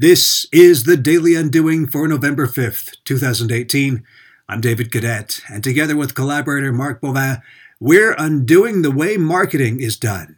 This 0.00 0.46
is 0.52 0.84
the 0.84 0.96
Daily 0.96 1.34
Undoing 1.34 1.88
for 1.88 2.06
November 2.06 2.46
5th, 2.46 2.98
2018. 3.04 4.04
I'm 4.48 4.60
David 4.60 4.92
Gaudet, 4.92 5.40
and 5.52 5.64
together 5.64 5.96
with 5.96 6.14
collaborator 6.14 6.72
Mark 6.72 7.00
Boivin, 7.00 7.42
we're 7.80 8.14
undoing 8.16 8.82
the 8.82 8.92
way 8.92 9.16
marketing 9.16 9.80
is 9.80 9.96
done. 9.96 10.36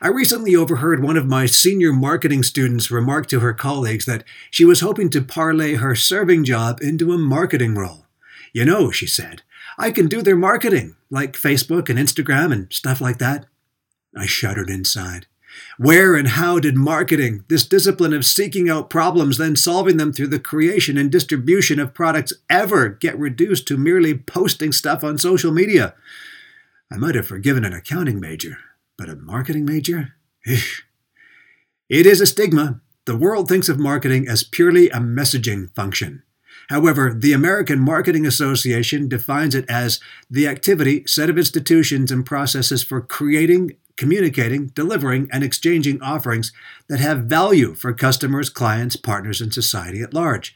I 0.00 0.08
recently 0.08 0.56
overheard 0.56 1.02
one 1.02 1.18
of 1.18 1.26
my 1.26 1.44
senior 1.44 1.92
marketing 1.92 2.42
students 2.42 2.90
remark 2.90 3.26
to 3.26 3.40
her 3.40 3.52
colleagues 3.52 4.06
that 4.06 4.24
she 4.50 4.64
was 4.64 4.80
hoping 4.80 5.10
to 5.10 5.20
parlay 5.20 5.74
her 5.74 5.94
serving 5.94 6.44
job 6.44 6.80
into 6.80 7.12
a 7.12 7.18
marketing 7.18 7.74
role. 7.74 8.06
You 8.54 8.64
know, 8.64 8.90
she 8.90 9.06
said, 9.06 9.42
I 9.76 9.90
can 9.90 10.08
do 10.08 10.22
their 10.22 10.36
marketing, 10.36 10.96
like 11.10 11.34
Facebook 11.34 11.90
and 11.90 11.98
Instagram 11.98 12.50
and 12.54 12.72
stuff 12.72 13.02
like 13.02 13.18
that. 13.18 13.44
I 14.16 14.24
shuddered 14.24 14.70
inside. 14.70 15.26
Where 15.78 16.14
and 16.14 16.28
how 16.28 16.58
did 16.58 16.76
marketing, 16.76 17.44
this 17.48 17.66
discipline 17.66 18.12
of 18.12 18.24
seeking 18.24 18.68
out 18.68 18.90
problems, 18.90 19.38
then 19.38 19.56
solving 19.56 19.96
them 19.96 20.12
through 20.12 20.28
the 20.28 20.38
creation 20.38 20.96
and 20.98 21.10
distribution 21.10 21.78
of 21.78 21.94
products, 21.94 22.32
ever 22.50 22.88
get 22.88 23.18
reduced 23.18 23.66
to 23.68 23.76
merely 23.76 24.14
posting 24.14 24.72
stuff 24.72 25.02
on 25.02 25.18
social 25.18 25.52
media? 25.52 25.94
I 26.90 26.96
might 26.96 27.14
have 27.14 27.26
forgiven 27.26 27.64
an 27.64 27.72
accounting 27.72 28.20
major, 28.20 28.58
but 28.96 29.08
a 29.08 29.16
marketing 29.16 29.64
major? 29.64 30.14
It 30.44 32.06
is 32.06 32.20
a 32.20 32.26
stigma. 32.26 32.80
The 33.06 33.16
world 33.16 33.48
thinks 33.48 33.68
of 33.68 33.78
marketing 33.78 34.28
as 34.28 34.42
purely 34.44 34.90
a 34.90 34.98
messaging 34.98 35.74
function. 35.74 36.22
However, 36.68 37.14
the 37.14 37.32
American 37.32 37.80
Marketing 37.80 38.26
Association 38.26 39.08
defines 39.08 39.54
it 39.54 39.64
as 39.70 40.00
the 40.30 40.46
activity, 40.46 41.04
set 41.06 41.30
of 41.30 41.38
institutions, 41.38 42.12
and 42.12 42.26
processes 42.26 42.82
for 42.82 43.00
creating, 43.00 43.76
communicating, 43.98 44.68
delivering, 44.68 45.28
and 45.30 45.44
exchanging 45.44 46.00
offerings 46.00 46.52
that 46.88 47.00
have 47.00 47.24
value 47.24 47.74
for 47.74 47.92
customers, 47.92 48.48
clients, 48.48 48.96
partners, 48.96 49.40
and 49.42 49.52
society 49.52 50.00
at 50.00 50.14
large. 50.14 50.54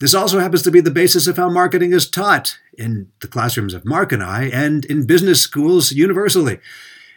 This 0.00 0.14
also 0.14 0.38
happens 0.38 0.62
to 0.62 0.70
be 0.70 0.80
the 0.80 0.90
basis 0.90 1.26
of 1.26 1.36
how 1.36 1.48
marketing 1.50 1.92
is 1.92 2.08
taught 2.08 2.58
in 2.76 3.10
the 3.20 3.26
classrooms 3.26 3.74
of 3.74 3.84
Mark 3.84 4.10
and 4.12 4.22
I 4.22 4.44
and 4.44 4.84
in 4.84 5.06
business 5.06 5.40
schools 5.40 5.92
universally. 5.92 6.58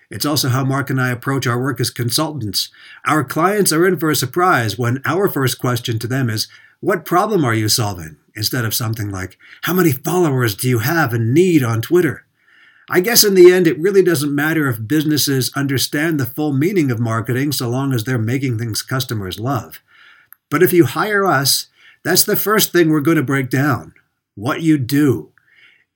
It's 0.09 0.25
also 0.25 0.49
how 0.49 0.65
Mark 0.65 0.89
and 0.89 0.99
I 0.99 1.09
approach 1.09 1.47
our 1.47 1.61
work 1.61 1.79
as 1.79 1.89
consultants. 1.89 2.69
Our 3.05 3.23
clients 3.23 3.71
are 3.71 3.87
in 3.87 3.97
for 3.97 4.09
a 4.09 4.15
surprise 4.15 4.77
when 4.77 5.01
our 5.05 5.29
first 5.29 5.57
question 5.59 5.99
to 5.99 6.07
them 6.07 6.29
is, 6.29 6.47
What 6.81 7.05
problem 7.05 7.45
are 7.45 7.53
you 7.53 7.69
solving? 7.69 8.17
instead 8.35 8.65
of 8.65 8.73
something 8.73 9.09
like, 9.09 9.37
How 9.63 9.73
many 9.73 9.91
followers 9.91 10.55
do 10.55 10.67
you 10.67 10.79
have 10.79 11.13
and 11.13 11.33
need 11.33 11.63
on 11.63 11.81
Twitter? 11.81 12.25
I 12.91 12.99
guess 12.99 13.23
in 13.23 13.35
the 13.35 13.53
end, 13.53 13.67
it 13.67 13.79
really 13.79 14.03
doesn't 14.03 14.35
matter 14.35 14.67
if 14.67 14.85
businesses 14.85 15.51
understand 15.55 16.19
the 16.19 16.25
full 16.25 16.51
meaning 16.51 16.91
of 16.91 16.99
marketing 16.99 17.53
so 17.53 17.69
long 17.69 17.93
as 17.93 18.03
they're 18.03 18.17
making 18.17 18.57
things 18.57 18.81
customers 18.81 19.39
love. 19.39 19.81
But 20.49 20.61
if 20.61 20.73
you 20.73 20.85
hire 20.85 21.25
us, 21.25 21.67
that's 22.03 22.25
the 22.25 22.35
first 22.35 22.73
thing 22.73 22.89
we're 22.89 22.99
going 22.99 23.17
to 23.17 23.23
break 23.23 23.49
down 23.49 23.93
what 24.35 24.61
you 24.61 24.77
do. 24.77 25.31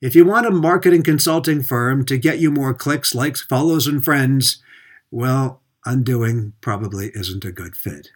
If 0.00 0.14
you 0.14 0.24
want 0.24 0.46
a 0.46 0.50
marketing 0.50 1.02
consulting 1.02 1.62
firm 1.62 2.04
to 2.06 2.16
get 2.16 2.38
you 2.38 2.50
more 2.50 2.72
clicks, 2.72 3.14
likes, 3.14 3.42
follows, 3.42 3.86
and 3.86 4.02
friends, 4.02 4.62
well, 5.10 5.60
undoing 5.84 6.54
probably 6.60 7.10
isn't 7.14 7.44
a 7.44 7.52
good 7.52 7.76
fit. 7.76 8.08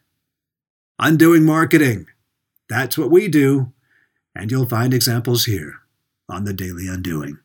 Undoing 0.99 1.45
marketing. 1.45 2.07
That's 2.69 2.97
what 2.97 3.11
we 3.11 3.29
do 3.29 3.73
and 4.35 4.51
you'll 4.51 4.67
find 4.67 4.95
examples 4.95 5.45
here 5.45 5.75
on 6.29 6.45
the 6.45 6.53
Daily 6.53 6.89
Undoing. 6.89 7.39